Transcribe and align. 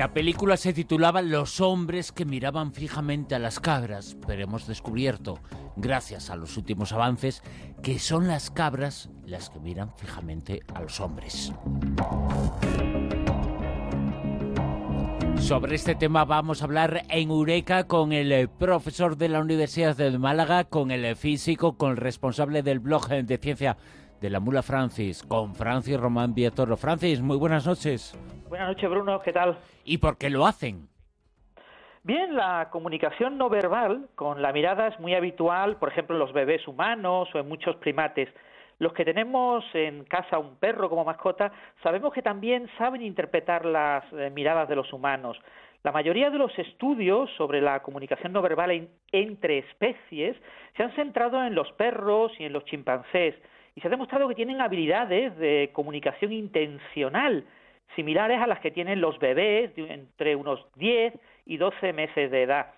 La 0.00 0.14
película 0.14 0.56
se 0.56 0.72
titulaba 0.72 1.20
Los 1.20 1.60
hombres 1.60 2.10
que 2.10 2.24
miraban 2.24 2.72
fijamente 2.72 3.34
a 3.34 3.38
las 3.38 3.60
cabras, 3.60 4.16
pero 4.26 4.42
hemos 4.42 4.66
descubierto, 4.66 5.40
gracias 5.76 6.30
a 6.30 6.36
los 6.36 6.56
últimos 6.56 6.92
avances, 6.92 7.42
que 7.82 7.98
son 7.98 8.26
las 8.26 8.50
cabras 8.50 9.10
las 9.26 9.50
que 9.50 9.60
miran 9.60 9.92
fijamente 9.92 10.62
a 10.74 10.80
los 10.80 11.00
hombres. 11.00 11.52
Sobre 15.36 15.74
este 15.74 15.94
tema 15.94 16.24
vamos 16.24 16.62
a 16.62 16.64
hablar 16.64 17.04
en 17.10 17.28
Eureka 17.28 17.86
con 17.86 18.14
el 18.14 18.48
profesor 18.48 19.18
de 19.18 19.28
la 19.28 19.40
Universidad 19.40 19.98
de 19.98 20.18
Málaga, 20.18 20.64
con 20.64 20.92
el 20.92 21.14
físico, 21.14 21.76
con 21.76 21.90
el 21.90 21.96
responsable 21.98 22.62
del 22.62 22.78
blog 22.78 23.06
de 23.06 23.36
ciencia 23.36 23.76
de 24.18 24.30
la 24.30 24.40
Mula 24.40 24.62
Francis, 24.62 25.22
con 25.22 25.54
Francis 25.54 26.00
Román 26.00 26.32
Viatoro. 26.32 26.78
Francis, 26.78 27.20
muy 27.20 27.36
buenas 27.36 27.66
noches. 27.66 28.14
Buenas 28.50 28.66
noches, 28.66 28.90
Bruno, 28.90 29.22
¿qué 29.22 29.32
tal? 29.32 29.56
¿Y 29.84 29.98
por 29.98 30.18
qué 30.18 30.28
lo 30.28 30.44
hacen? 30.44 30.88
Bien, 32.02 32.34
la 32.34 32.68
comunicación 32.72 33.38
no 33.38 33.48
verbal 33.48 34.08
con 34.16 34.42
la 34.42 34.52
mirada 34.52 34.88
es 34.88 34.98
muy 34.98 35.14
habitual, 35.14 35.76
por 35.76 35.90
ejemplo, 35.90 36.16
en 36.16 36.18
los 36.18 36.32
bebés 36.32 36.66
humanos 36.66 37.28
o 37.32 37.38
en 37.38 37.46
muchos 37.46 37.76
primates. 37.76 38.28
Los 38.80 38.92
que 38.92 39.04
tenemos 39.04 39.64
en 39.72 40.02
casa 40.02 40.40
un 40.40 40.56
perro 40.56 40.90
como 40.90 41.04
mascota, 41.04 41.52
sabemos 41.84 42.12
que 42.12 42.22
también 42.22 42.68
saben 42.76 43.02
interpretar 43.02 43.64
las 43.64 44.02
eh, 44.14 44.30
miradas 44.30 44.68
de 44.68 44.74
los 44.74 44.92
humanos. 44.92 45.40
La 45.84 45.92
mayoría 45.92 46.28
de 46.28 46.38
los 46.38 46.58
estudios 46.58 47.30
sobre 47.36 47.60
la 47.60 47.80
comunicación 47.82 48.32
no 48.32 48.42
verbal 48.42 48.88
entre 49.12 49.58
especies 49.58 50.36
se 50.76 50.82
han 50.82 50.92
centrado 50.96 51.40
en 51.44 51.54
los 51.54 51.70
perros 51.74 52.32
y 52.40 52.46
en 52.46 52.52
los 52.52 52.64
chimpancés 52.64 53.36
y 53.76 53.80
se 53.80 53.86
ha 53.86 53.90
demostrado 53.90 54.26
que 54.26 54.34
tienen 54.34 54.60
habilidades 54.60 55.36
de 55.38 55.70
comunicación 55.72 56.32
intencional 56.32 57.44
similares 57.96 58.40
a 58.40 58.46
las 58.46 58.60
que 58.60 58.70
tienen 58.70 59.00
los 59.00 59.18
bebés 59.18 59.74
de 59.74 59.92
entre 59.92 60.36
unos 60.36 60.64
10 60.76 61.14
y 61.46 61.56
12 61.56 61.92
meses 61.92 62.30
de 62.30 62.42
edad. 62.42 62.72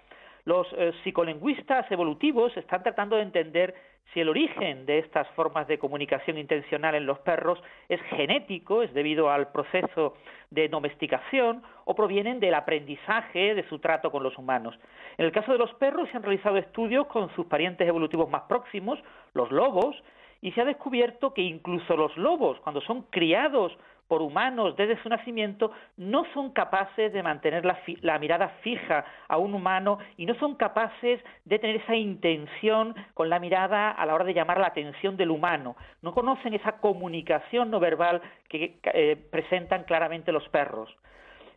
Los 0.44 0.66
eh, 0.72 0.92
psicolingüistas 1.04 1.90
evolutivos 1.90 2.56
están 2.56 2.82
tratando 2.82 3.16
de 3.16 3.22
entender 3.22 3.74
si 4.12 4.20
el 4.20 4.28
origen 4.28 4.84
de 4.84 4.98
estas 4.98 5.28
formas 5.28 5.66
de 5.68 5.78
comunicación 5.78 6.36
intencional 6.36 6.94
en 6.94 7.06
los 7.06 7.18
perros 7.20 7.62
es 7.88 8.00
genético, 8.02 8.82
es 8.82 8.92
debido 8.92 9.30
al 9.30 9.52
proceso 9.52 10.14
de 10.50 10.68
domesticación, 10.68 11.62
o 11.84 11.94
provienen 11.94 12.40
del 12.40 12.54
aprendizaje 12.54 13.54
de 13.54 13.66
su 13.68 13.78
trato 13.78 14.10
con 14.10 14.22
los 14.22 14.36
humanos. 14.36 14.78
En 15.16 15.24
el 15.24 15.32
caso 15.32 15.52
de 15.52 15.58
los 15.58 15.72
perros 15.74 16.08
se 16.10 16.16
han 16.16 16.22
realizado 16.22 16.58
estudios 16.58 17.06
con 17.06 17.34
sus 17.34 17.46
parientes 17.46 17.88
evolutivos 17.88 18.28
más 18.28 18.42
próximos, 18.42 18.98
los 19.34 19.50
lobos, 19.50 19.96
y 20.42 20.52
se 20.52 20.60
ha 20.60 20.64
descubierto 20.64 21.32
que 21.32 21.40
incluso 21.40 21.96
los 21.96 22.14
lobos, 22.18 22.58
cuando 22.60 22.82
son 22.82 23.02
criados 23.02 23.72
por 24.08 24.20
humanos 24.20 24.76
desde 24.76 25.00
su 25.02 25.08
nacimiento 25.08 25.70
no 25.96 26.26
son 26.34 26.50
capaces 26.50 27.14
de 27.14 27.22
mantener 27.22 27.64
la, 27.64 28.18
mirada 28.18 28.48
fija 28.60 29.06
a 29.26 29.38
un 29.38 29.54
humano 29.54 29.98
y 30.18 30.26
no 30.26 30.34
son 30.34 30.56
capaces 30.56 31.18
de 31.46 31.58
tener 31.58 31.76
esa 31.76 31.96
intención 31.96 32.94
con 33.14 33.30
la 33.30 33.38
mirada 33.38 33.90
a 33.90 34.04
la 34.04 34.14
hora 34.14 34.24
de 34.24 34.34
llamar 34.34 34.60
la 34.60 34.66
atención 34.66 35.16
del 35.16 35.30
humano. 35.30 35.76
No 36.02 36.12
conocen 36.12 36.52
esa 36.52 36.72
comunicación 36.72 37.70
no 37.70 37.80
verbal 37.80 38.20
que 38.50 38.80
eh, 38.92 39.16
presentan 39.30 39.84
claramente 39.84 40.30
los 40.30 40.46
perros. 40.50 40.94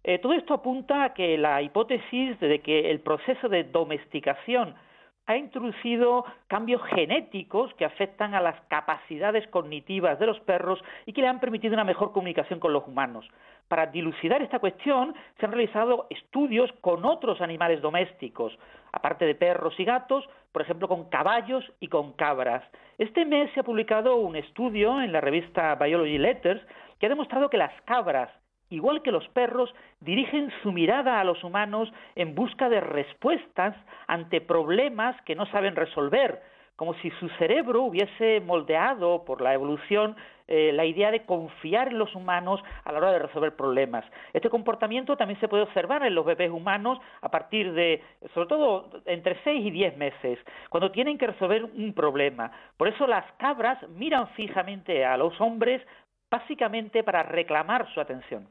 Eh, 0.05 0.19
todo 0.19 0.33
esto 0.33 0.53
apunta 0.53 1.03
a 1.03 1.13
que 1.13 1.37
la 1.37 1.61
hipótesis 1.61 2.39
de 2.39 2.61
que 2.61 2.91
el 2.91 3.01
proceso 3.01 3.49
de 3.49 3.65
domesticación 3.65 4.75
ha 5.27 5.37
introducido 5.37 6.25
cambios 6.47 6.81
genéticos 6.83 7.73
que 7.75 7.85
afectan 7.85 8.35
a 8.35 8.41
las 8.41 8.59
capacidades 8.67 9.47
cognitivas 9.47 10.19
de 10.19 10.27
los 10.27 10.39
perros 10.41 10.83
y 11.05 11.13
que 11.13 11.21
le 11.21 11.27
han 11.27 11.39
permitido 11.39 11.73
una 11.73 11.83
mejor 11.83 12.11
comunicación 12.11 12.59
con 12.59 12.73
los 12.73 12.87
humanos. 12.87 13.27
Para 13.67 13.87
dilucidar 13.87 14.41
esta 14.41 14.59
cuestión 14.59 15.15
se 15.39 15.45
han 15.45 15.51
realizado 15.51 16.07
estudios 16.11 16.71
con 16.81 17.05
otros 17.05 17.41
animales 17.41 17.81
domésticos, 17.81 18.57
aparte 18.91 19.25
de 19.25 19.35
perros 19.35 19.73
y 19.79 19.85
gatos, 19.85 20.23
por 20.51 20.61
ejemplo 20.61 20.87
con 20.87 21.09
caballos 21.09 21.65
y 21.79 21.87
con 21.87 22.13
cabras. 22.13 22.63
Este 22.99 23.25
mes 23.25 23.51
se 23.53 23.61
ha 23.61 23.63
publicado 23.63 24.17
un 24.17 24.35
estudio 24.35 25.01
en 25.01 25.11
la 25.11 25.21
revista 25.21 25.75
Biology 25.75 26.19
Letters 26.19 26.61
que 26.99 27.07
ha 27.07 27.09
demostrado 27.09 27.49
que 27.49 27.57
las 27.57 27.73
cabras 27.81 28.29
igual 28.69 29.01
que 29.01 29.11
los 29.11 29.27
perros, 29.29 29.73
dirigen 29.99 30.51
su 30.63 30.71
mirada 30.71 31.19
a 31.19 31.23
los 31.23 31.43
humanos 31.43 31.91
en 32.15 32.35
busca 32.35 32.69
de 32.69 32.81
respuestas 32.81 33.75
ante 34.07 34.41
problemas 34.41 35.19
que 35.23 35.35
no 35.35 35.45
saben 35.47 35.75
resolver, 35.75 36.41
como 36.75 36.93
si 36.95 37.09
su 37.11 37.29
cerebro 37.37 37.83
hubiese 37.83 38.41
moldeado 38.41 39.23
por 39.23 39.41
la 39.41 39.53
evolución 39.53 40.15
eh, 40.47 40.71
la 40.73 40.85
idea 40.85 41.09
de 41.09 41.25
confiar 41.25 41.87
en 41.87 41.97
los 41.97 42.13
humanos 42.13 42.61
a 42.83 42.91
la 42.91 42.99
hora 42.99 43.11
de 43.13 43.19
resolver 43.19 43.55
problemas. 43.55 44.05
Este 44.31 44.49
comportamiento 44.49 45.17
también 45.17 45.39
se 45.39 45.47
puede 45.47 45.63
observar 45.63 46.05
en 46.05 46.13
los 46.13 46.23
bebés 46.23 46.51
humanos 46.51 46.99
a 47.21 47.29
partir 47.29 47.73
de, 47.73 48.03
sobre 48.33 48.47
todo, 48.47 48.91
entre 49.05 49.41
6 49.43 49.65
y 49.65 49.71
10 49.71 49.97
meses, 49.97 50.37
cuando 50.69 50.91
tienen 50.91 51.17
que 51.17 51.27
resolver 51.27 51.63
un 51.63 51.93
problema. 51.93 52.51
Por 52.77 52.89
eso 52.89 53.07
las 53.07 53.25
cabras 53.37 53.81
miran 53.89 54.27
fijamente 54.29 55.03
a 55.03 55.17
los 55.17 55.39
hombres 55.41 55.81
básicamente 56.29 57.03
para 57.03 57.23
reclamar 57.23 57.91
su 57.93 57.99
atención. 57.99 58.47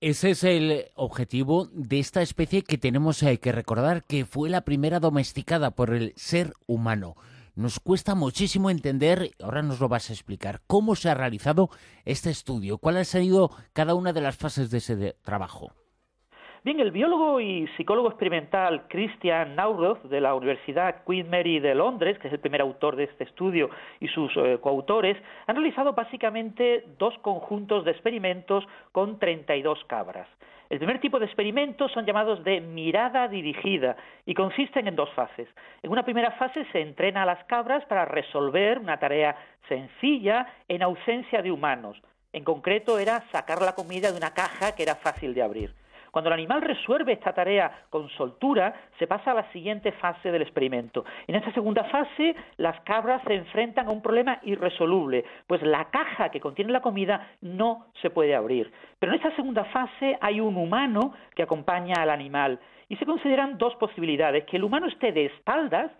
Ese 0.00 0.30
es 0.30 0.44
el 0.44 0.86
objetivo 0.94 1.68
de 1.72 1.98
esta 1.98 2.22
especie 2.22 2.62
que 2.62 2.78
tenemos 2.78 3.20
eh, 3.22 3.38
que 3.38 3.50
recordar 3.50 4.04
que 4.04 4.24
fue 4.24 4.48
la 4.48 4.60
primera 4.60 5.00
domesticada 5.00 5.72
por 5.72 5.92
el 5.92 6.12
ser 6.16 6.54
humano. 6.66 7.16
Nos 7.56 7.80
cuesta 7.80 8.14
muchísimo 8.14 8.70
entender, 8.70 9.32
ahora 9.42 9.62
nos 9.62 9.80
lo 9.80 9.88
vas 9.88 10.10
a 10.10 10.12
explicar, 10.12 10.62
cómo 10.68 10.94
se 10.94 11.08
ha 11.08 11.14
realizado 11.14 11.70
este 12.04 12.30
estudio, 12.30 12.78
cuál 12.78 12.98
ha 12.98 13.04
sido 13.04 13.50
cada 13.72 13.94
una 13.94 14.12
de 14.12 14.20
las 14.20 14.36
fases 14.36 14.70
de 14.70 14.78
ese 14.78 15.16
trabajo. 15.24 15.72
Bien, 16.64 16.80
el 16.80 16.90
biólogo 16.90 17.40
y 17.40 17.68
psicólogo 17.76 18.08
experimental 18.08 18.88
Christian 18.88 19.54
Nauroth 19.54 20.02
de 20.02 20.20
la 20.20 20.34
Universidad 20.34 21.04
Queen 21.06 21.30
Mary 21.30 21.60
de 21.60 21.72
Londres, 21.72 22.18
que 22.18 22.26
es 22.26 22.34
el 22.34 22.40
primer 22.40 22.60
autor 22.60 22.96
de 22.96 23.04
este 23.04 23.22
estudio, 23.22 23.70
y 24.00 24.08
sus 24.08 24.36
eh, 24.36 24.58
coautores, 24.60 25.16
han 25.46 25.54
realizado 25.54 25.92
básicamente 25.92 26.84
dos 26.98 27.16
conjuntos 27.18 27.84
de 27.84 27.92
experimentos 27.92 28.66
con 28.90 29.20
32 29.20 29.84
cabras. 29.86 30.26
El 30.68 30.78
primer 30.78 31.00
tipo 31.00 31.20
de 31.20 31.26
experimentos 31.26 31.92
son 31.92 32.04
llamados 32.04 32.42
de 32.42 32.60
mirada 32.60 33.28
dirigida 33.28 33.96
y 34.26 34.34
consisten 34.34 34.88
en 34.88 34.96
dos 34.96 35.10
fases. 35.14 35.48
En 35.84 35.92
una 35.92 36.04
primera 36.04 36.32
fase 36.32 36.66
se 36.72 36.80
entrena 36.80 37.22
a 37.22 37.26
las 37.26 37.44
cabras 37.44 37.84
para 37.84 38.04
resolver 38.04 38.80
una 38.80 38.98
tarea 38.98 39.36
sencilla 39.68 40.54
en 40.66 40.82
ausencia 40.82 41.40
de 41.40 41.52
humanos. 41.52 42.02
En 42.32 42.42
concreto 42.42 42.98
era 42.98 43.22
sacar 43.30 43.62
la 43.62 43.76
comida 43.76 44.10
de 44.10 44.18
una 44.18 44.34
caja 44.34 44.74
que 44.74 44.82
era 44.82 44.96
fácil 44.96 45.34
de 45.34 45.42
abrir. 45.42 45.72
Cuando 46.10 46.28
el 46.28 46.34
animal 46.34 46.62
resuelve 46.62 47.12
esta 47.12 47.32
tarea 47.32 47.84
con 47.90 48.08
soltura, 48.10 48.74
se 48.98 49.06
pasa 49.06 49.32
a 49.32 49.34
la 49.34 49.52
siguiente 49.52 49.92
fase 49.92 50.30
del 50.30 50.42
experimento. 50.42 51.04
En 51.26 51.34
esta 51.34 51.52
segunda 51.52 51.84
fase, 51.84 52.34
las 52.56 52.80
cabras 52.80 53.22
se 53.26 53.34
enfrentan 53.34 53.88
a 53.88 53.90
un 53.90 54.02
problema 54.02 54.38
irresoluble, 54.42 55.24
pues 55.46 55.62
la 55.62 55.86
caja 55.86 56.30
que 56.30 56.40
contiene 56.40 56.72
la 56.72 56.80
comida 56.80 57.28
no 57.40 57.86
se 58.00 58.10
puede 58.10 58.34
abrir. 58.34 58.72
Pero 58.98 59.12
en 59.12 59.16
esta 59.16 59.34
segunda 59.36 59.64
fase 59.64 60.18
hay 60.20 60.40
un 60.40 60.56
humano 60.56 61.12
que 61.34 61.42
acompaña 61.42 61.94
al 62.02 62.10
animal 62.10 62.58
y 62.88 62.96
se 62.96 63.06
consideran 63.06 63.58
dos 63.58 63.74
posibilidades, 63.76 64.44
que 64.44 64.56
el 64.56 64.64
humano 64.64 64.86
esté 64.86 65.12
de 65.12 65.26
espaldas 65.26 65.90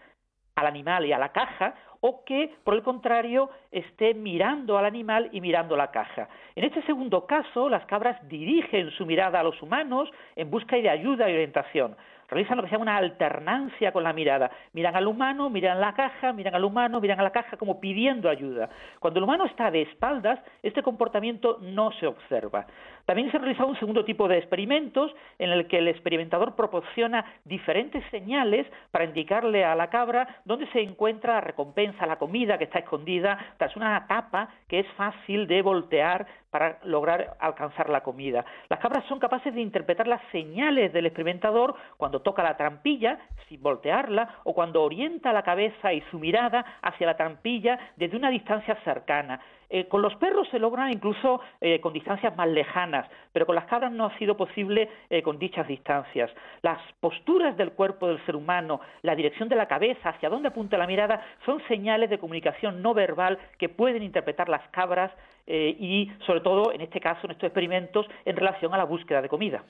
al 0.57 0.67
animal 0.67 1.07
y 1.07 1.13
a 1.13 1.19
la 1.19 1.31
caja, 1.31 1.75
o 2.01 2.25
que, 2.25 2.55
por 2.65 2.75
el 2.75 2.83
contrario, 2.83 3.51
esté 3.73 4.15
mirando 4.15 4.79
al 4.79 4.85
animal 4.85 5.29
y 5.33 5.41
mirando 5.41 5.77
la 5.77 5.91
caja. 5.91 6.29
En 6.55 6.65
este 6.65 6.83
segundo 6.83 7.27
caso, 7.27 7.69
las 7.69 7.85
cabras 7.87 8.17
dirigen 8.29 8.91
su 8.93 9.07
mirada 9.07 9.41
a 9.41 9.43
los 9.43 9.61
humanos 9.63 10.11
en 10.37 10.51
busca 10.51 10.77
de 10.77 10.89
ayuda 10.89 11.29
y 11.29 11.35
orientación. 11.35 11.97
Realizan 12.29 12.59
lo 12.59 12.63
que 12.63 12.69
se 12.69 12.75
llama 12.75 12.83
una 12.83 12.97
alternancia 12.99 13.91
con 13.91 14.05
la 14.05 14.13
mirada. 14.13 14.51
Miran 14.75 14.95
al 14.95 15.07
humano, 15.07 15.49
miran 15.49 15.81
la 15.81 15.95
caja, 15.95 16.35
miran 16.35 16.55
al 16.55 16.65
humano, 16.65 17.01
miran 17.01 17.21
a 17.21 17.23
la 17.23 17.31
caja 17.31 17.57
como 17.57 17.81
pidiendo 17.81 18.29
ayuda. 18.29 18.69
Cuando 19.01 19.19
el 19.19 19.25
humano 19.25 19.47
está 19.47 19.71
de 19.71 19.83
espaldas, 19.83 20.39
este 20.63 20.83
comportamiento 20.83 21.59
no 21.63 21.91
se 21.93 22.07
observa. 22.07 22.67
También 23.09 23.31
se 23.31 23.39
ha 23.39 23.41
realizado 23.41 23.71
un 23.71 23.79
segundo 23.79 24.05
tipo 24.05 24.29
de 24.29 24.37
experimentos 24.37 25.11
en 25.39 25.49
el 25.49 25.67
que 25.67 25.79
el 25.79 25.89
experimentador 25.89 26.55
proporciona 26.55 27.25
diferentes 27.47 28.05
señales 28.11 28.67
para 28.91 29.07
indicarle 29.07 29.65
a 29.65 29.75
la 29.75 29.89
cabra 29.89 30.43
dónde 30.45 30.67
se 30.73 30.83
encuentra 30.83 31.37
la 31.37 31.41
recompensa, 31.41 32.05
la 32.05 32.19
comida 32.19 32.59
que 32.59 32.65
está 32.65 32.81
escondida 32.81 33.55
tras 33.57 33.75
una 33.77 34.07
tapa 34.07 34.51
que 34.69 34.81
es 34.81 34.87
fácil 34.89 35.47
de 35.47 35.63
voltear 35.63 36.27
para 36.51 36.81
lograr 36.85 37.35
alcanzar 37.41 37.89
la 37.89 38.03
comida. 38.03 38.45
Las 38.69 38.79
cabras 38.79 39.07
son 39.07 39.19
capaces 39.19 39.55
de 39.55 39.63
interpretar 39.63 40.07
las 40.07 40.21
señales 40.31 40.93
del 40.93 41.07
experimentador 41.07 41.77
cuando 41.97 42.21
toca 42.21 42.43
la 42.43 42.59
trampilla 42.59 43.21
sin 43.49 43.63
voltearla 43.63 44.41
o 44.45 44.53
cuando 44.53 44.83
orienta 44.83 45.33
la 45.33 45.43
cabeza 45.43 45.95
y 45.95 46.03
su 46.11 46.19
mirada 46.19 46.63
hacia 46.83 47.07
la 47.07 47.17
trampilla 47.17 47.79
desde 47.97 48.19
una 48.19 48.29
distancia 48.29 48.75
cercana. 48.85 49.41
Eh, 49.71 49.87
con 49.87 50.01
los 50.01 50.15
perros 50.17 50.49
se 50.51 50.59
logran 50.59 50.91
incluso 50.91 51.41
eh, 51.61 51.81
con 51.81 51.93
distancias 51.93 52.35
más 52.37 52.49
lejanas, 52.49 53.09
pero 53.33 53.45
con 53.45 53.55
las 53.55 53.67
cabras 53.67 53.93
no 53.93 54.07
ha 54.07 54.19
sido 54.19 54.37
posible 54.37 54.89
eh, 55.11 55.23
con 55.23 55.39
dichas 55.39 55.69
distancias. 55.69 56.31
Las 56.63 56.79
posturas 57.01 57.57
del 57.57 57.73
cuerpo 57.73 58.09
del 58.09 58.25
ser 58.25 58.37
humano, 58.37 58.81
la 59.03 59.15
dirección 59.15 59.49
de 59.49 59.57
la 59.57 59.67
cabeza, 59.67 60.11
hacia 60.11 60.29
dónde 60.29 60.49
apunta 60.49 60.79
la 60.79 60.87
mirada, 60.87 61.23
son 61.45 61.63
señales 61.69 62.09
de 62.11 62.19
comunicación 62.19 62.83
no 62.83 62.95
verbal 62.95 63.39
que 63.59 63.69
pueden 63.69 64.03
interpretar 64.03 64.49
las 64.49 64.67
cabras 64.69 65.13
y, 65.51 66.13
sobre 66.27 66.43
todo, 66.43 66.73
en 66.73 66.83
este 66.83 67.01
caso, 67.01 67.21
en 67.25 67.31
estos 67.31 67.47
experimentos, 67.47 68.07
en 68.27 68.37
relación 68.37 68.75
a 68.75 68.77
la 68.77 68.85
búsqueda 68.85 69.23
de 69.23 69.31
comida. 69.31 69.65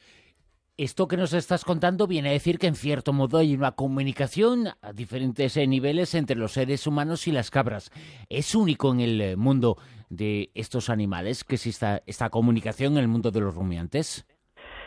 Esto 0.79 1.09
que 1.09 1.17
nos 1.17 1.33
estás 1.33 1.65
contando 1.65 2.07
viene 2.07 2.29
a 2.29 2.33
decir 2.33 2.61
que 2.61 2.69
en 2.69 2.77
cierto 2.77 3.13
modo 3.13 3.39
hay 3.39 3.53
una 3.53 3.73
comunicación 3.73 4.69
a 4.81 4.93
diferentes 4.93 5.57
eh, 5.57 5.67
niveles 5.67 6.15
entre 6.15 6.37
los 6.37 6.53
seres 6.53 6.87
humanos 6.87 7.27
y 7.27 7.33
las 7.33 7.51
cabras. 7.51 7.91
Es 8.29 8.55
único 8.55 8.93
en 8.93 9.01
el 9.01 9.37
mundo 9.37 9.77
de 10.09 10.53
estos 10.55 10.89
animales 10.89 11.43
que 11.43 11.57
exista 11.57 12.05
esta 12.07 12.31
comunicación 12.31 12.93
en 12.93 13.01
el 13.01 13.09
mundo 13.09 13.33
de 13.33 13.41
los 13.41 13.57
rumiantes. 13.57 14.25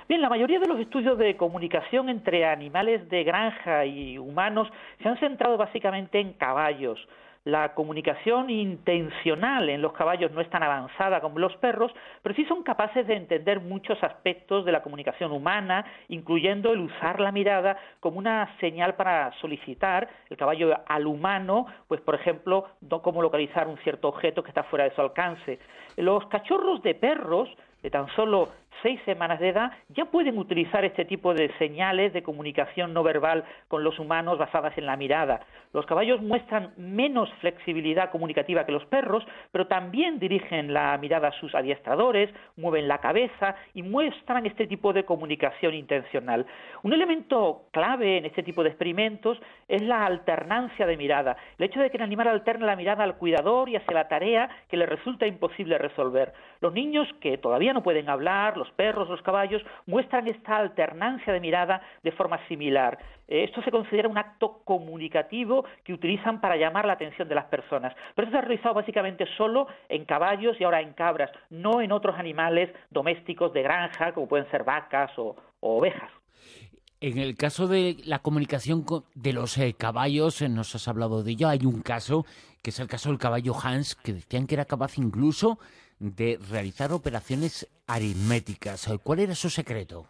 Bien, 0.09 0.21
la 0.21 0.29
mayoría 0.29 0.59
de 0.59 0.67
los 0.67 0.79
estudios 0.79 1.17
de 1.17 1.37
comunicación 1.37 2.09
entre 2.09 2.45
animales 2.45 3.07
de 3.09 3.23
granja 3.23 3.85
y 3.85 4.17
humanos 4.17 4.67
se 5.01 5.07
han 5.07 5.17
centrado 5.19 5.57
básicamente 5.57 6.19
en 6.19 6.33
caballos. 6.33 6.99
La 7.43 7.73
comunicación 7.73 8.51
intencional 8.51 9.69
en 9.69 9.81
los 9.81 9.93
caballos 9.93 10.31
no 10.31 10.41
es 10.41 10.49
tan 10.49 10.61
avanzada 10.61 11.21
como 11.21 11.39
los 11.39 11.55
perros, 11.57 11.91
pero 12.21 12.35
sí 12.35 12.45
son 12.45 12.61
capaces 12.61 13.07
de 13.07 13.15
entender 13.15 13.59
muchos 13.59 14.03
aspectos 14.03 14.63
de 14.63 14.71
la 14.71 14.83
comunicación 14.83 15.31
humana, 15.31 15.83
incluyendo 16.09 16.71
el 16.71 16.81
usar 16.81 17.19
la 17.19 17.31
mirada 17.31 17.77
como 17.99 18.19
una 18.19 18.55
señal 18.59 18.95
para 18.95 19.31
solicitar 19.39 20.07
el 20.29 20.37
caballo 20.37 20.77
al 20.87 21.07
humano, 21.07 21.65
pues 21.87 21.99
por 22.01 22.13
ejemplo, 22.13 22.65
cómo 23.01 23.23
localizar 23.23 23.67
un 23.67 23.77
cierto 23.79 24.09
objeto 24.09 24.43
que 24.43 24.49
está 24.49 24.63
fuera 24.63 24.85
de 24.85 24.93
su 24.93 25.01
alcance. 25.01 25.57
Los 25.97 26.27
cachorros 26.27 26.83
de 26.83 26.93
perros 26.93 27.49
de 27.81 27.89
tan 27.89 28.07
solo 28.15 28.49
seis 28.81 28.99
semanas 29.05 29.39
de 29.39 29.49
edad 29.49 29.71
ya 29.89 30.05
pueden 30.05 30.37
utilizar 30.37 30.83
este 30.85 31.05
tipo 31.05 31.33
de 31.33 31.51
señales 31.57 32.13
de 32.13 32.23
comunicación 32.23 32.93
no 32.93 33.03
verbal 33.03 33.43
con 33.67 33.83
los 33.83 33.99
humanos 33.99 34.37
basadas 34.37 34.77
en 34.77 34.85
la 34.85 34.97
mirada. 34.97 35.41
Los 35.73 35.85
caballos 35.85 36.21
muestran 36.21 36.73
menos 36.77 37.31
flexibilidad 37.39 38.11
comunicativa 38.11 38.65
que 38.65 38.71
los 38.71 38.85
perros, 38.85 39.25
pero 39.51 39.67
también 39.67 40.19
dirigen 40.19 40.73
la 40.73 40.97
mirada 40.97 41.29
a 41.29 41.39
sus 41.39 41.55
adiestradores, 41.55 42.29
mueven 42.57 42.87
la 42.87 42.97
cabeza 42.97 43.55
y 43.73 43.83
muestran 43.83 44.45
este 44.45 44.67
tipo 44.67 44.91
de 44.93 45.05
comunicación 45.05 45.73
intencional. 45.73 46.45
Un 46.83 46.93
elemento 46.93 47.63
clave 47.71 48.17
en 48.17 48.25
este 48.25 48.43
tipo 48.43 48.63
de 48.63 48.69
experimentos 48.69 49.39
es 49.67 49.81
la 49.81 50.05
alternancia 50.05 50.85
de 50.85 50.97
mirada, 50.97 51.37
el 51.57 51.65
hecho 51.65 51.79
de 51.79 51.89
que 51.89 51.97
el 51.97 52.03
animal 52.03 52.27
alterne 52.27 52.65
la 52.65 52.75
mirada 52.75 53.03
al 53.03 53.15
cuidador 53.15 53.69
y 53.69 53.75
hacia 53.75 53.93
la 53.93 54.07
tarea 54.07 54.49
que 54.69 54.77
le 54.77 54.85
resulta 54.85 55.25
imposible 55.27 55.77
resolver. 55.77 56.33
Los 56.59 56.73
niños 56.73 57.07
que 57.21 57.37
todavía 57.37 57.73
no 57.73 57.83
pueden 57.83 58.09
hablar, 58.09 58.57
los 58.57 58.70
perros, 58.71 59.09
los 59.09 59.21
caballos, 59.21 59.61
muestran 59.85 60.27
esta 60.27 60.57
alternancia 60.57 61.31
de 61.33 61.39
mirada 61.39 61.81
de 62.03 62.11
forma 62.11 62.39
similar. 62.47 62.97
Eh, 63.27 63.45
esto 63.45 63.61
se 63.61 63.71
considera 63.71 64.09
un 64.09 64.17
acto 64.17 64.61
comunicativo 64.65 65.65
que 65.83 65.93
utilizan 65.93 66.41
para 66.41 66.57
llamar 66.57 66.85
la 66.85 66.93
atención 66.93 67.29
de 67.29 67.35
las 67.35 67.45
personas. 67.45 67.95
Pero 68.13 68.27
esto 68.27 68.37
se 68.37 68.43
ha 68.43 68.47
realizado 68.47 68.75
básicamente 68.75 69.25
solo 69.37 69.67
en 69.87 70.05
caballos 70.05 70.57
y 70.59 70.63
ahora 70.63 70.81
en 70.81 70.93
cabras, 70.93 71.31
no 71.49 71.81
en 71.81 71.91
otros 71.91 72.17
animales 72.19 72.69
domésticos 72.89 73.53
de 73.53 73.63
granja, 73.63 74.13
como 74.13 74.27
pueden 74.27 74.49
ser 74.51 74.63
vacas 74.63 75.11
o, 75.17 75.35
ovejas. 75.61 76.09
En 76.99 77.17
el 77.17 77.35
caso 77.35 77.67
de 77.67 77.97
la 78.05 78.19
comunicación 78.19 78.85
de 79.15 79.33
los 79.33 79.57
eh, 79.57 79.73
caballos, 79.77 80.41
eh, 80.41 80.49
nos 80.49 80.75
has 80.75 80.87
hablado 80.87 81.23
de 81.23 81.31
ello, 81.31 81.47
hay 81.47 81.65
un 81.65 81.81
caso, 81.81 82.25
que 82.61 82.69
es 82.69 82.79
el 82.79 82.87
caso 82.87 83.09
del 83.09 83.17
caballo 83.17 83.53
Hans, 83.63 83.95
que 83.95 84.13
decían 84.13 84.45
que 84.45 84.55
era 84.55 84.65
capaz 84.65 84.97
incluso 84.97 85.57
de 86.01 86.39
realizar 86.49 86.91
operaciones 86.91 87.69
aritméticas. 87.87 88.91
¿Cuál 89.03 89.19
era 89.19 89.35
su 89.35 89.49
secreto? 89.49 90.07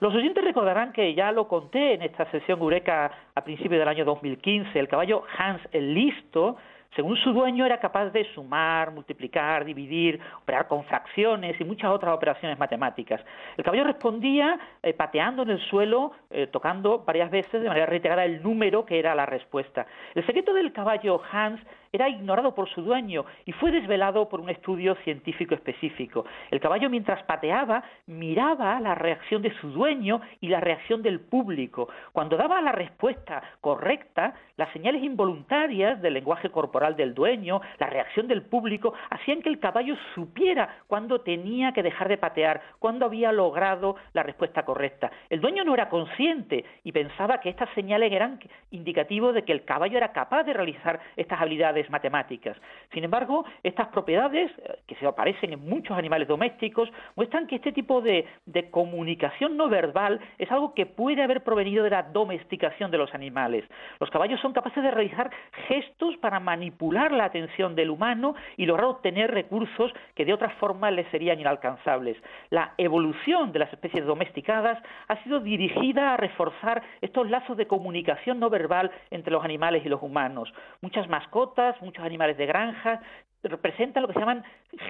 Los 0.00 0.12
oyentes 0.12 0.44
recordarán 0.44 0.92
que 0.92 1.14
ya 1.14 1.30
lo 1.30 1.46
conté 1.46 1.94
en 1.94 2.02
esta 2.02 2.28
sesión 2.32 2.60
Eureka 2.60 3.10
a 3.34 3.44
principios 3.44 3.78
del 3.78 3.88
año 3.88 4.04
2015. 4.04 4.78
El 4.78 4.88
caballo 4.88 5.22
Hans 5.38 5.62
el 5.72 5.94
Listo 5.94 6.56
según 6.94 7.16
su 7.16 7.32
dueño, 7.32 7.66
era 7.66 7.78
capaz 7.78 8.10
de 8.10 8.24
sumar, 8.34 8.92
multiplicar, 8.92 9.64
dividir, 9.64 10.20
operar 10.42 10.68
con 10.68 10.84
fracciones 10.84 11.60
y 11.60 11.64
muchas 11.64 11.90
otras 11.90 12.14
operaciones 12.14 12.58
matemáticas. 12.58 13.20
El 13.56 13.64
caballo 13.64 13.84
respondía 13.84 14.58
eh, 14.82 14.94
pateando 14.94 15.42
en 15.42 15.50
el 15.50 15.60
suelo, 15.68 16.12
eh, 16.30 16.46
tocando 16.46 17.00
varias 17.00 17.30
veces 17.30 17.62
de 17.62 17.68
manera 17.68 17.86
reiterada 17.86 18.24
el 18.24 18.42
número 18.42 18.84
que 18.84 18.98
era 18.98 19.14
la 19.14 19.26
respuesta. 19.26 19.86
El 20.14 20.24
secreto 20.24 20.54
del 20.54 20.72
caballo 20.72 21.20
Hans 21.32 21.60
era 21.94 22.08
ignorado 22.08 22.54
por 22.56 22.68
su 22.70 22.82
dueño 22.82 23.24
y 23.44 23.52
fue 23.52 23.70
desvelado 23.70 24.28
por 24.28 24.40
un 24.40 24.50
estudio 24.50 24.96
científico 25.04 25.54
específico. 25.54 26.24
El 26.50 26.58
caballo 26.58 26.90
mientras 26.90 27.22
pateaba 27.22 27.84
miraba 28.06 28.80
la 28.80 28.96
reacción 28.96 29.42
de 29.42 29.54
su 29.60 29.70
dueño 29.70 30.20
y 30.40 30.48
la 30.48 30.58
reacción 30.58 31.02
del 31.02 31.20
público. 31.20 31.88
Cuando 32.12 32.36
daba 32.36 32.60
la 32.60 32.72
respuesta 32.72 33.42
correcta, 33.60 34.34
las 34.56 34.72
señales 34.72 35.04
involuntarias 35.04 36.02
del 36.02 36.14
lenguaje 36.14 36.50
corporal 36.50 36.96
del 36.96 37.14
dueño, 37.14 37.60
la 37.78 37.86
reacción 37.86 38.26
del 38.26 38.42
público, 38.42 38.94
hacían 39.10 39.40
que 39.40 39.48
el 39.48 39.60
caballo 39.60 39.94
supiera 40.16 40.78
cuándo 40.88 41.20
tenía 41.20 41.72
que 41.72 41.84
dejar 41.84 42.08
de 42.08 42.18
patear, 42.18 42.60
cuándo 42.80 43.06
había 43.06 43.30
logrado 43.30 43.94
la 44.14 44.24
respuesta 44.24 44.64
correcta. 44.64 45.12
El 45.30 45.40
dueño 45.40 45.62
no 45.62 45.74
era 45.74 45.88
consciente 45.88 46.64
y 46.82 46.90
pensaba 46.90 47.38
que 47.38 47.50
estas 47.50 47.68
señales 47.74 48.10
eran 48.10 48.40
indicativos 48.72 49.32
de 49.34 49.44
que 49.44 49.52
el 49.52 49.64
caballo 49.64 49.96
era 49.96 50.12
capaz 50.12 50.42
de 50.42 50.54
realizar 50.54 50.98
estas 51.16 51.40
habilidades 51.40 51.83
matemáticas. 51.90 52.56
Sin 52.92 53.04
embargo, 53.04 53.44
estas 53.62 53.88
propiedades, 53.88 54.50
eh, 54.58 54.78
que 54.86 54.94
se 54.96 55.06
aparecen 55.06 55.52
en 55.52 55.60
muchos 55.60 55.96
animales 55.96 56.28
domésticos, 56.28 56.88
muestran 57.16 57.46
que 57.46 57.56
este 57.56 57.72
tipo 57.72 58.00
de, 58.00 58.26
de 58.46 58.70
comunicación 58.70 59.56
no 59.56 59.68
verbal 59.68 60.20
es 60.38 60.50
algo 60.50 60.74
que 60.74 60.86
puede 60.86 61.22
haber 61.22 61.42
provenido 61.42 61.84
de 61.84 61.90
la 61.90 62.02
domesticación 62.02 62.90
de 62.90 62.98
los 62.98 63.14
animales. 63.14 63.64
Los 64.00 64.10
caballos 64.10 64.40
son 64.40 64.52
capaces 64.52 64.82
de 64.82 64.90
realizar 64.90 65.30
gestos 65.68 66.16
para 66.18 66.40
manipular 66.40 67.12
la 67.12 67.24
atención 67.24 67.74
del 67.74 67.90
humano 67.90 68.34
y 68.56 68.66
lograr 68.66 68.86
obtener 68.86 69.30
recursos 69.30 69.92
que 70.14 70.24
de 70.24 70.32
otra 70.32 70.50
forma 70.60 70.90
les 70.90 71.08
serían 71.08 71.40
inalcanzables. 71.40 72.16
La 72.50 72.74
evolución 72.78 73.52
de 73.52 73.58
las 73.58 73.72
especies 73.72 74.04
domesticadas 74.04 74.78
ha 75.08 75.22
sido 75.22 75.40
dirigida 75.40 76.14
a 76.14 76.16
reforzar 76.16 76.82
estos 77.00 77.28
lazos 77.30 77.56
de 77.56 77.66
comunicación 77.66 78.40
no 78.40 78.50
verbal 78.50 78.90
entre 79.10 79.32
los 79.32 79.44
animales 79.44 79.84
y 79.84 79.88
los 79.88 80.02
humanos. 80.02 80.52
Muchas 80.80 81.08
mascotas 81.08 81.73
muchos 81.82 82.04
animales 82.04 82.36
de 82.36 82.46
granja, 82.46 83.00
representan 83.42 84.02
lo 84.02 84.08
que 84.08 84.14
se 84.14 84.20
llaman 84.20 84.44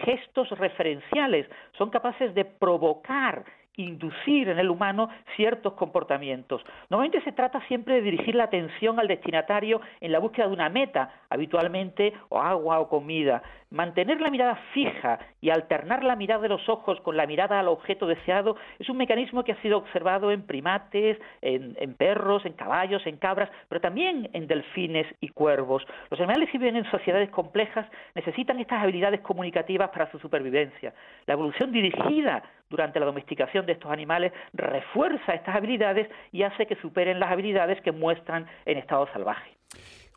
gestos 0.05 0.51
referenciales, 0.51 1.47
son 1.77 1.91
capaces 1.91 2.35
de 2.35 2.45
provocar 2.45 3.45
inducir 3.77 4.49
en 4.49 4.59
el 4.59 4.71
humano 4.71 5.09
ciertos 5.37 5.75
comportamientos. 5.75 6.65
Normalmente 6.91 7.23
se 7.23 7.33
trata 7.33 7.61
siempre 7.67 7.97
de 7.97 8.03
dirigir 8.03 8.35
la 8.35 8.45
atención 8.45 9.01
al 9.01 9.09
destinatario 9.09 9.81
en 10.01 10.13
la 10.13 10.19
búsqueda 10.19 10.47
de 10.47 10.53
una 10.53 10.69
meta, 10.69 11.11
habitualmente 11.29 12.13
o 12.29 12.41
agua 12.41 12.81
o 12.81 12.89
comida. 12.89 13.43
Mantener 13.71 14.21
la 14.21 14.31
mirada 14.31 14.55
fija 14.73 15.19
y 15.41 15.51
alternar 15.51 16.05
la 16.05 16.15
mirada 16.15 16.43
de 16.43 16.49
los 16.49 16.69
ojos 16.69 17.01
con 17.01 17.17
la 17.17 17.27
mirada 17.27 17.59
al 17.59 17.67
objeto 17.67 18.07
deseado 18.07 18.57
es 18.79 18.89
un 18.89 18.97
mecanismo 18.97 19.43
que 19.43 19.53
ha 19.53 19.63
sido 19.63 19.79
observado 19.79 20.31
en 20.31 20.47
primates, 20.47 21.19
en, 21.43 21.77
en 21.81 21.95
perros, 21.95 22.47
en 22.47 22.53
caballos, 22.53 23.05
en 23.07 23.17
cabras, 23.17 23.51
pero 23.69 23.81
también 23.81 24.31
en 24.33 24.47
delfines 24.47 25.07
y 25.21 25.29
cuervos. 25.31 25.85
Los 26.11 26.21
animales 26.21 26.51
que 26.51 26.59
viven 26.59 26.77
en 26.77 26.89
sociedades 26.91 27.31
complejas 27.31 27.87
necesitan 28.15 28.61
estas 28.61 28.83
habilidades 28.83 29.21
comunicativas 29.23 29.91
para 29.91 30.09
su 30.13 30.21
supervivencia. 30.21 30.95
La 31.27 31.35
evolución 31.35 31.73
dirigida 31.73 32.45
durante 32.71 33.01
la 33.01 33.07
domesticación 33.07 33.64
de 33.67 33.73
estos 33.73 33.91
animales 33.91 34.33
refuerza 34.53 35.35
estas 35.35 35.57
habilidades 35.57 36.09
y 36.33 36.43
hace 36.43 36.67
que 36.67 36.77
superen 36.77 37.21
las 37.21 37.31
habilidades 37.31 37.81
que 37.83 37.93
muestran 37.93 38.47
en 38.67 38.79
estado 38.79 39.07
salvaje. 39.13 39.57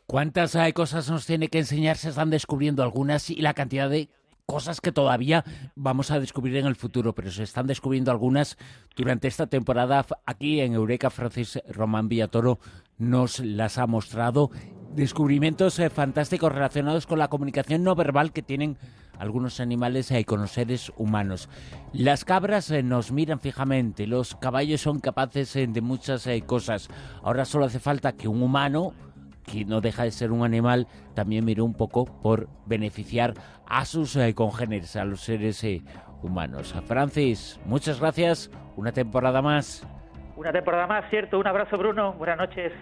¿Cuántas 0.06 0.56
hay 0.56 0.72
cosas 0.72 1.10
nos 1.10 1.26
tiene 1.26 1.48
que 1.48 1.58
enseñar? 1.58 1.96
Se 1.96 2.08
están 2.08 2.30
descubriendo 2.30 2.82
algunas 2.82 3.28
y 3.28 3.42
la 3.42 3.52
cantidad 3.52 3.90
de 3.90 4.08
cosas 4.46 4.80
que 4.80 4.92
todavía 4.92 5.44
vamos 5.76 6.10
a 6.10 6.18
descubrir 6.18 6.56
en 6.56 6.64
el 6.64 6.76
futuro, 6.76 7.14
pero 7.14 7.30
se 7.30 7.42
están 7.42 7.66
descubriendo 7.66 8.10
algunas 8.10 8.56
durante 8.96 9.28
esta 9.28 9.46
temporada. 9.46 10.06
Aquí 10.24 10.62
en 10.62 10.72
Eureka, 10.72 11.10
Francis 11.10 11.60
Román 11.68 12.08
Villatoro 12.08 12.58
nos 12.96 13.40
las 13.40 13.76
ha 13.76 13.86
mostrado. 13.86 14.50
Descubrimientos 14.94 15.78
eh, 15.78 15.90
fantásticos 15.90 16.50
relacionados 16.50 17.06
con 17.06 17.18
la 17.18 17.28
comunicación 17.28 17.84
no 17.84 17.94
verbal 17.94 18.32
que 18.32 18.40
tienen 18.40 18.78
algunos 19.18 19.60
animales 19.60 20.10
y 20.10 20.24
con 20.24 20.40
los 20.40 20.52
seres 20.52 20.92
humanos. 20.96 21.48
Las 21.92 22.24
cabras 22.24 22.70
eh, 22.70 22.82
nos 22.82 23.12
miran 23.12 23.40
fijamente, 23.40 24.06
los 24.06 24.34
caballos 24.36 24.80
son 24.80 25.00
capaces 25.00 25.54
eh, 25.56 25.66
de 25.66 25.80
muchas 25.80 26.26
eh, 26.26 26.42
cosas. 26.42 26.88
Ahora 27.22 27.44
solo 27.44 27.66
hace 27.66 27.80
falta 27.80 28.12
que 28.12 28.28
un 28.28 28.42
humano, 28.42 28.92
que 29.44 29.64
no 29.64 29.80
deja 29.80 30.04
de 30.04 30.10
ser 30.10 30.32
un 30.32 30.44
animal, 30.44 30.86
también 31.14 31.44
mire 31.44 31.62
un 31.62 31.74
poco 31.74 32.04
por 32.04 32.48
beneficiar 32.66 33.34
a 33.66 33.84
sus 33.84 34.18
congéneres, 34.34 34.96
a 34.96 35.04
los 35.04 35.22
seres 35.22 35.64
humanos. 36.22 36.74
Francis, 36.86 37.58
muchas 37.64 38.00
gracias. 38.00 38.50
Una 38.76 38.92
temporada 38.92 39.42
más. 39.42 39.86
Una 40.36 40.52
temporada 40.52 40.86
más, 40.86 41.04
cierto. 41.10 41.38
Un 41.38 41.46
abrazo, 41.46 41.76
Bruno. 41.76 42.12
Buenas 42.12 42.38
noches. 42.38 42.72